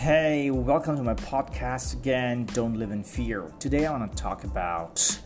Hey, 0.00 0.50
welcome 0.50 0.96
to 0.96 1.02
my 1.02 1.12
podcast 1.12 1.92
again. 1.92 2.46
Don't 2.54 2.78
live 2.78 2.90
in 2.90 3.04
fear. 3.04 3.52
Today 3.58 3.84
I 3.84 3.92
want 3.92 4.10
to 4.10 4.16
talk 4.16 4.44
about 4.44 5.20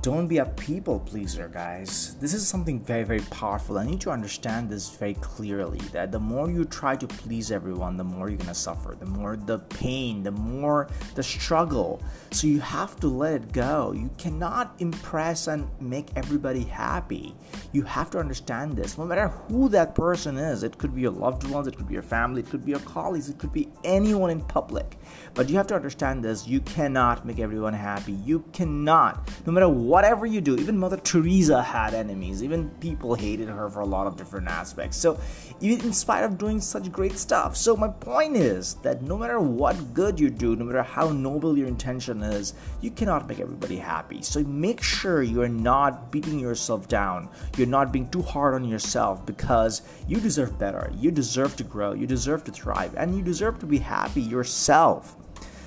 don't 0.00 0.28
be 0.28 0.38
a 0.38 0.46
people 0.46 1.00
pleaser, 1.00 1.48
guys. 1.48 2.14
This 2.20 2.32
is 2.32 2.46
something 2.46 2.80
very, 2.80 3.02
very 3.02 3.20
powerful. 3.20 3.78
I 3.78 3.84
need 3.84 4.00
to 4.02 4.10
understand 4.10 4.70
this 4.70 4.88
very 4.90 5.14
clearly 5.14 5.80
that 5.92 6.12
the 6.12 6.20
more 6.20 6.48
you 6.48 6.64
try 6.64 6.94
to 6.94 7.06
please 7.06 7.50
everyone, 7.50 7.96
the 7.96 8.04
more 8.04 8.28
you're 8.28 8.38
gonna 8.38 8.54
suffer, 8.54 8.96
the 8.98 9.06
more 9.06 9.36
the 9.36 9.58
pain, 9.58 10.22
the 10.22 10.30
more 10.30 10.88
the 11.16 11.22
struggle. 11.22 12.00
So 12.30 12.46
you 12.46 12.60
have 12.60 12.94
to 13.00 13.08
let 13.08 13.32
it 13.34 13.52
go. 13.52 13.92
You 13.92 14.08
cannot 14.18 14.76
impress 14.78 15.48
and 15.48 15.68
make 15.80 16.10
everybody 16.14 16.62
happy. 16.62 17.34
You 17.72 17.82
have 17.82 18.10
to 18.10 18.18
understand 18.18 18.76
this. 18.76 18.98
No 18.98 19.04
matter 19.04 19.28
who 19.28 19.68
that 19.70 19.96
person 19.96 20.38
is, 20.38 20.62
it 20.62 20.78
could 20.78 20.94
be 20.94 21.02
your 21.02 21.10
loved 21.10 21.44
ones, 21.48 21.66
it 21.66 21.76
could 21.76 21.88
be 21.88 21.94
your 21.94 22.02
family, 22.02 22.42
it 22.42 22.50
could 22.50 22.64
be 22.64 22.70
your 22.70 22.80
colleagues, 22.80 23.28
it 23.28 23.38
could 23.38 23.52
be 23.52 23.68
anyone 23.82 24.30
in 24.30 24.42
public. 24.42 24.96
But 25.34 25.48
you 25.48 25.56
have 25.56 25.66
to 25.68 25.74
understand 25.74 26.24
this. 26.24 26.46
You 26.46 26.60
cannot 26.60 27.26
make 27.26 27.40
everyone 27.40 27.74
happy. 27.74 28.12
You 28.12 28.44
cannot, 28.52 29.28
no 29.44 29.52
matter 29.52 29.68
whatever 29.88 30.26
you 30.26 30.42
do, 30.42 30.54
even 30.56 30.76
Mother 30.76 30.98
Teresa 30.98 31.62
had 31.62 31.94
enemies. 31.94 32.42
Even 32.42 32.68
people 32.78 33.14
hated 33.14 33.48
her 33.48 33.70
for 33.70 33.80
a 33.80 33.86
lot 33.86 34.06
of 34.06 34.16
different 34.16 34.46
aspects. 34.46 34.98
So, 34.98 35.18
even 35.60 35.86
in 35.86 35.92
spite 35.94 36.24
of 36.24 36.36
doing 36.36 36.60
such 36.60 36.92
great 36.92 37.16
stuff. 37.16 37.56
So, 37.56 37.74
my 37.74 37.88
point 37.88 38.36
is 38.36 38.74
that 38.82 39.00
no 39.00 39.16
matter 39.16 39.40
what 39.40 39.94
good 39.94 40.20
you 40.20 40.28
do, 40.28 40.54
no 40.56 40.66
matter 40.66 40.82
how 40.82 41.08
noble 41.08 41.56
your 41.56 41.68
intention 41.68 42.22
is, 42.22 42.52
you 42.82 42.90
cannot 42.90 43.26
make 43.26 43.40
everybody 43.40 43.78
happy. 43.78 44.20
So, 44.20 44.44
make 44.44 44.82
sure 44.82 45.22
you 45.22 45.40
are 45.40 45.48
not 45.48 46.12
beating 46.12 46.38
yourself 46.38 46.86
down. 46.86 47.30
You're 47.56 47.66
not 47.66 47.90
being 47.90 48.10
too 48.10 48.22
hard 48.22 48.54
on 48.54 48.68
yourself 48.68 49.24
because 49.24 49.80
you 50.06 50.20
deserve 50.20 50.58
better. 50.58 50.92
You 50.98 51.10
deserve 51.10 51.56
to 51.56 51.64
grow. 51.64 51.94
You 51.94 52.06
deserve 52.06 52.44
to 52.44 52.52
thrive. 52.52 52.94
And 52.98 53.16
you 53.16 53.22
deserve 53.22 53.58
to 53.60 53.66
be 53.66 53.78
happy 53.78 54.20
yourself. 54.20 55.16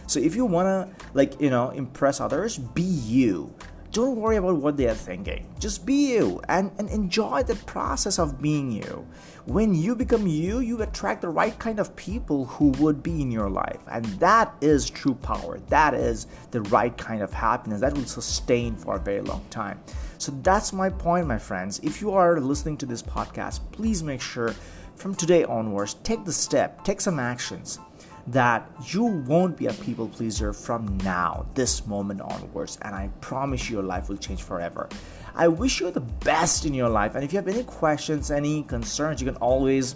So 0.06 0.20
if 0.20 0.36
you 0.36 0.46
wanna 0.46 0.90
like 1.14 1.40
you 1.40 1.50
know 1.50 1.70
impress 1.70 2.20
others, 2.20 2.58
be 2.58 2.82
you 2.84 3.56
don't 3.92 4.16
worry 4.16 4.38
about 4.38 4.56
what 4.56 4.78
they 4.78 4.88
are 4.88 4.96
thinking. 4.96 5.46
Just 5.60 5.86
be 5.86 6.14
you 6.14 6.42
and, 6.48 6.72
and 6.78 6.90
enjoy 6.90 7.44
the 7.44 7.56
process 7.56 8.20
of 8.20 8.42
being 8.42 8.72
you. 8.72 9.06
When 9.46 9.74
you 9.74 9.96
become 9.96 10.28
you, 10.28 10.60
you 10.60 10.82
attract 10.82 11.22
the 11.22 11.30
right 11.30 11.58
kind 11.60 11.80
of 11.80 11.96
people 11.96 12.46
who 12.46 12.70
would 12.80 13.04
be 13.04 13.22
in 13.22 13.32
your 13.32 13.50
life. 13.50 13.80
And 13.92 14.06
that 14.20 14.54
is 14.62 14.90
true 14.90 15.16
power. 15.16 15.60
That 15.68 15.94
is 15.94 16.28
the 16.52 16.62
right 16.62 16.96
kind 16.98 17.22
of 17.22 17.34
happiness 17.34 17.82
that 17.82 17.94
will 17.94 18.06
sustain 18.06 18.76
for 18.76 18.96
a 18.96 19.00
very 19.00 19.22
long 19.22 19.44
time. 19.50 19.82
So 20.20 20.32
that's 20.42 20.72
my 20.72 20.90
point, 20.90 21.28
my 21.28 21.40
friends. 21.40 21.80
If 21.84 22.02
you 22.02 22.12
are 22.12 22.40
listening 22.40 22.78
to 22.78 22.86
this 22.86 23.02
podcast, 23.02 23.60
please 23.72 24.04
make 24.04 24.22
sure 24.22 24.56
from 24.96 25.16
today 25.16 25.44
onwards, 25.44 25.96
take 26.04 26.24
the 26.24 26.32
step, 26.32 26.84
take 26.86 27.02
some 27.02 27.20
actions 27.20 27.80
that 28.28 28.70
you 28.88 29.04
won't 29.04 29.58
be 29.58 29.68
a 29.68 29.74
people 29.74 30.08
pleaser 30.08 30.54
from 30.54 30.98
now, 30.98 31.46
this 31.56 31.86
moment 31.88 32.22
onwards, 32.22 32.78
and 32.82 32.96
I 32.96 33.10
promise 33.20 33.70
you 33.70 33.78
your 33.78 33.86
life 33.86 34.10
will 34.10 34.18
change 34.18 34.44
forever. 34.44 34.90
I 35.34 35.48
wish 35.48 35.80
you 35.80 35.90
the 35.92 36.02
best 36.02 36.66
in 36.66 36.74
your 36.74 36.90
life, 36.90 37.16
and 37.16 37.24
if 37.24 37.34
you 37.34 37.38
have 37.38 37.48
any 37.48 37.64
questions, 37.64 38.32
any 38.32 38.64
concerns, 38.64 39.22
you 39.22 39.28
can 39.28 39.38
always 39.38 39.96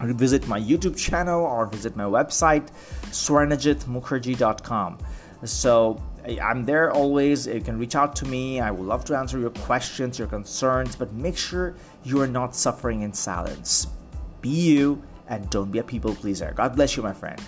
visit 0.00 0.48
my 0.48 0.58
YouTube 0.58 0.96
channel 0.96 1.44
or 1.44 1.66
visit 1.66 1.94
my 1.96 2.04
website, 2.04 2.68
swarnajitmukherjee.com. 3.10 4.98
So 5.44 6.02
I'm 6.42 6.64
there 6.64 6.90
always. 6.92 7.46
You 7.46 7.60
can 7.60 7.78
reach 7.78 7.96
out 7.96 8.16
to 8.16 8.24
me. 8.26 8.60
I 8.60 8.70
would 8.70 8.86
love 8.86 9.04
to 9.06 9.16
answer 9.16 9.38
your 9.38 9.50
questions, 9.50 10.18
your 10.18 10.28
concerns, 10.28 10.96
but 10.96 11.12
make 11.12 11.36
sure 11.36 11.74
you 12.04 12.20
are 12.20 12.26
not 12.26 12.54
suffering 12.54 13.02
in 13.02 13.12
silence. 13.12 13.86
Be 14.40 14.48
you 14.48 15.02
and 15.30 15.48
don't 15.48 15.70
be 15.70 15.78
a 15.78 15.82
people 15.82 16.14
pleaser. 16.14 16.52
God 16.54 16.76
bless 16.76 16.96
you, 16.96 17.02
my 17.02 17.14
friend. 17.14 17.40